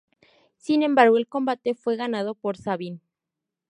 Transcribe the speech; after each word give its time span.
Sin 0.57 0.81
embargo, 0.81 1.19
el 1.19 1.27
combate 1.27 1.75
fue 1.75 1.95
ganado 1.95 2.33
por 2.33 2.57
Sabin. 2.57 3.01